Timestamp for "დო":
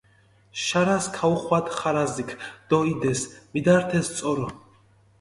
2.69-2.77